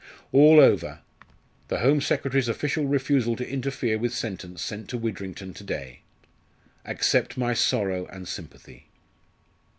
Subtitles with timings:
[0.31, 1.01] "All over.
[1.67, 5.99] The Home Secretary's official refusal to interfere with sentence sent to Widrington to day.
[6.85, 8.87] Accept my sorrow and sympathy."